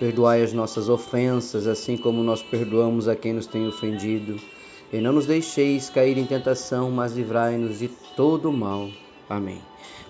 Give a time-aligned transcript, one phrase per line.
[0.00, 4.40] Perdoai as nossas ofensas, assim como nós perdoamos a quem nos tem ofendido.
[4.90, 8.88] E não nos deixeis cair em tentação, mas livrai-nos de todo mal.
[9.28, 9.60] Amém.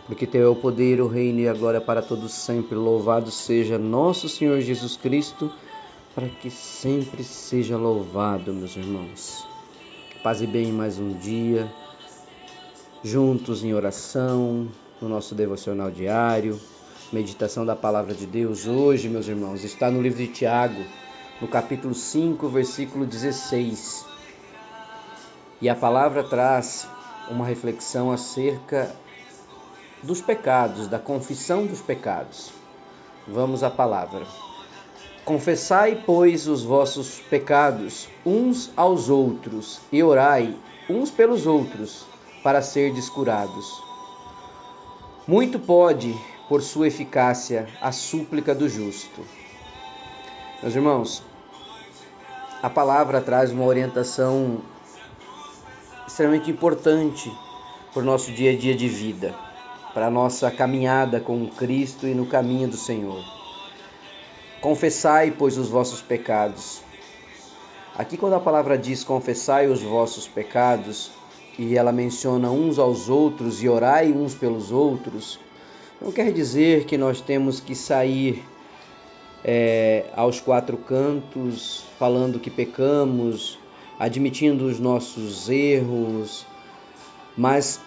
[0.07, 2.77] Porque teu é o poder, o reino e a glória para todos sempre.
[2.77, 5.51] Louvado seja nosso Senhor Jesus Cristo,
[6.15, 9.45] para que sempre seja louvado, meus irmãos.
[10.23, 11.69] Paz e bem mais um dia,
[13.03, 14.69] juntos em oração,
[15.03, 16.61] no nosso devocional diário
[17.13, 20.85] meditação da palavra de Deus hoje, meus irmãos, está no livro de Tiago,
[21.41, 24.07] no capítulo 5, versículo 16.
[25.61, 26.87] E a palavra traz
[27.29, 28.95] uma reflexão acerca
[30.03, 32.53] dos pecados, da confissão dos pecados.
[33.27, 34.25] Vamos à palavra.
[35.25, 40.57] Confessai, pois, os vossos pecados uns aos outros e orai
[40.89, 42.07] uns pelos outros
[42.43, 43.83] para serdes curados.
[45.27, 46.17] Muito pode
[46.51, 49.25] por sua eficácia, a súplica do justo.
[50.61, 51.23] Meus irmãos,
[52.61, 54.61] a palavra traz uma orientação
[56.09, 57.33] extremamente importante
[57.95, 59.33] para o nosso dia a dia de vida,
[59.95, 63.23] para a nossa caminhada com Cristo e no caminho do Senhor.
[64.61, 66.83] Confessai, pois, os vossos pecados.
[67.97, 71.13] Aqui, quando a palavra diz confessai os vossos pecados,
[71.57, 75.39] e ela menciona uns aos outros e orai uns pelos outros,
[76.01, 78.43] não quer dizer que nós temos que sair
[79.45, 83.59] é, aos quatro cantos falando que pecamos,
[83.99, 86.47] admitindo os nossos erros,
[87.37, 87.81] mas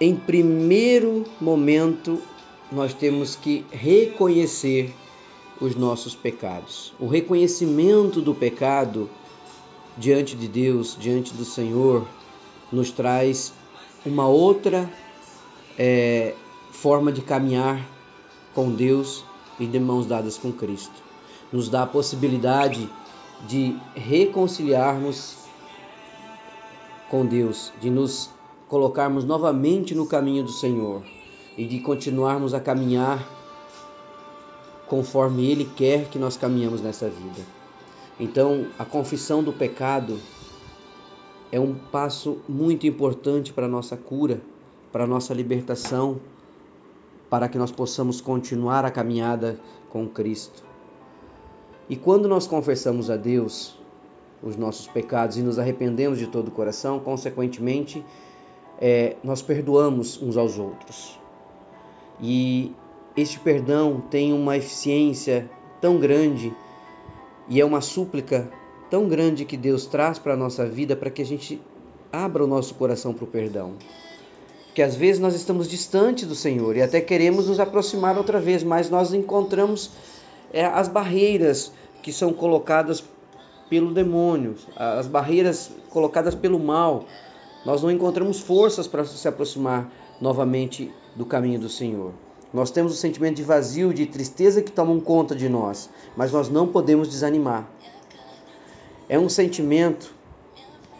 [0.00, 2.20] em primeiro momento
[2.72, 4.92] nós temos que reconhecer
[5.60, 6.92] os nossos pecados.
[6.98, 9.08] O reconhecimento do pecado
[9.96, 12.04] diante de Deus, diante do Senhor,
[12.72, 13.52] nos traz
[14.04, 14.90] uma outra
[15.78, 16.34] é,
[16.74, 17.88] forma de caminhar
[18.52, 19.24] com Deus
[19.58, 21.02] e de mãos dadas com Cristo.
[21.52, 22.90] Nos dá a possibilidade
[23.46, 25.36] de reconciliarmos
[27.08, 28.28] com Deus, de nos
[28.68, 31.02] colocarmos novamente no caminho do Senhor
[31.56, 33.24] e de continuarmos a caminhar
[34.86, 37.40] conforme Ele quer que nós caminhamos nessa vida.
[38.18, 40.18] Então, a confissão do pecado
[41.52, 44.40] é um passo muito importante para a nossa cura,
[44.92, 46.20] para a nossa libertação
[47.28, 49.58] para que nós possamos continuar a caminhada
[49.90, 50.62] com Cristo.
[51.88, 53.78] E quando nós confessamos a Deus
[54.42, 58.04] os nossos pecados e nos arrependemos de todo o coração, consequentemente,
[58.78, 61.18] é, nós perdoamos uns aos outros.
[62.20, 62.72] E
[63.16, 66.54] este perdão tem uma eficiência tão grande
[67.48, 68.50] e é uma súplica
[68.90, 71.60] tão grande que Deus traz para a nossa vida para que a gente
[72.12, 73.74] abra o nosso coração para o perdão
[74.74, 78.64] que às vezes nós estamos distantes do Senhor e até queremos nos aproximar outra vez,
[78.64, 79.90] mas nós encontramos
[80.52, 83.02] é, as barreiras que são colocadas
[83.70, 87.04] pelo demônio, as barreiras colocadas pelo mal.
[87.64, 89.90] Nós não encontramos forças para se aproximar
[90.20, 92.12] novamente do caminho do Senhor.
[92.52, 96.48] Nós temos o sentimento de vazio, de tristeza que tomam conta de nós, mas nós
[96.48, 97.68] não podemos desanimar.
[99.08, 100.14] É um sentimento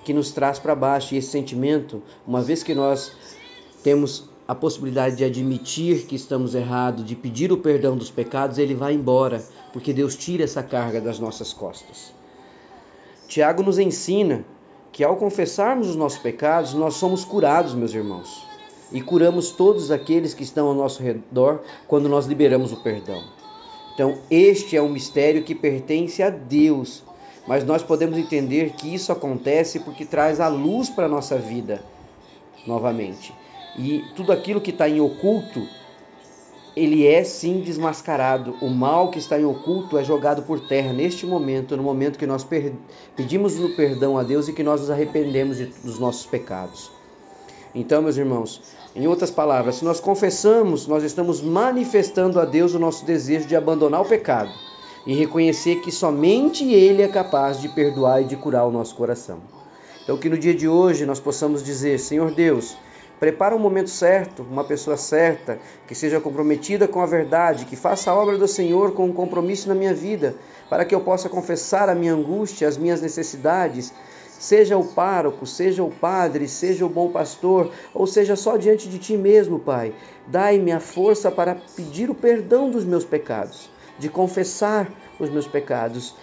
[0.05, 3.12] que nos traz para baixo, e esse sentimento, uma vez que nós
[3.84, 8.75] temos a possibilidade de admitir que estamos errados, de pedir o perdão dos pecados, ele
[8.75, 12.12] vai embora, porque Deus tira essa carga das nossas costas.
[13.28, 14.43] Tiago nos ensina
[14.91, 18.47] que ao confessarmos os nossos pecados, nós somos curados, meus irmãos.
[18.91, 23.23] E curamos todos aqueles que estão ao nosso redor quando nós liberamos o perdão.
[23.93, 27.03] Então, este é um mistério que pertence a Deus,
[27.47, 31.85] mas nós podemos entender que isso acontece porque traz a luz para a nossa vida
[32.67, 33.32] novamente.
[33.76, 35.67] E tudo aquilo que está em oculto,
[36.76, 38.56] ele é sim desmascarado.
[38.61, 42.26] O mal que está em oculto é jogado por terra neste momento, no momento que
[42.26, 42.47] nós
[43.17, 46.91] pedimos o perdão a Deus e que nós nos arrependemos de, dos nossos pecados.
[47.75, 48.62] Então, meus irmãos,
[48.94, 53.56] em outras palavras, se nós confessamos, nós estamos manifestando a Deus o nosso desejo de
[53.56, 54.53] abandonar o pecado
[55.05, 59.41] e reconhecer que somente Ele é capaz de perdoar e de curar o nosso coração.
[60.03, 62.77] Então, que no dia de hoje nós possamos dizer: Senhor Deus,
[63.20, 68.11] Prepara um momento certo, uma pessoa certa, que seja comprometida com a verdade, que faça
[68.11, 70.34] a obra do Senhor com um compromisso na minha vida,
[70.69, 73.93] para que eu possa confessar a minha angústia, as minhas necessidades,
[74.38, 78.99] seja o pároco, seja o padre, seja o bom pastor, ou seja só diante de
[78.99, 79.94] ti mesmo, Pai.
[80.26, 84.90] Dai-me a força para pedir o perdão dos meus pecados, de confessar
[85.20, 86.17] os meus pecados,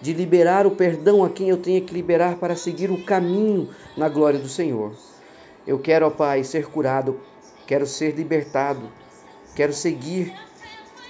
[0.00, 4.08] de liberar o perdão a quem eu tenha que liberar para seguir o caminho na
[4.08, 4.92] glória do Senhor.
[5.66, 7.20] Eu quero, ó Pai, ser curado,
[7.66, 8.90] quero ser libertado,
[9.54, 10.34] quero seguir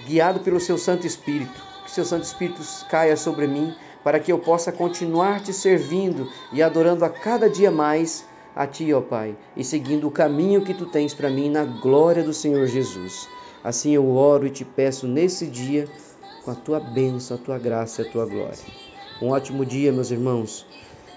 [0.05, 1.73] guiado pelo seu Santo Espírito.
[1.85, 6.61] Que seu Santo Espírito caia sobre mim para que eu possa continuar te servindo e
[6.61, 10.85] adorando a cada dia mais a ti, ó Pai, e seguindo o caminho que tu
[10.85, 13.27] tens para mim na glória do Senhor Jesus.
[13.63, 15.87] Assim eu oro e te peço nesse dia
[16.43, 18.59] com a tua bênção, a tua graça e a tua glória.
[19.21, 20.67] Um ótimo dia, meus irmãos.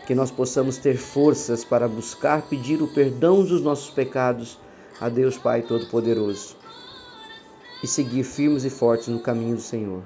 [0.07, 4.59] Que nós possamos ter forças para buscar pedir o perdão dos nossos pecados
[5.01, 6.57] a Deus Pai Todo-Poderoso
[7.83, 10.03] e seguir firmes e fortes no caminho do Senhor.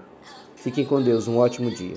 [0.57, 1.97] Fiquem com Deus, um ótimo dia.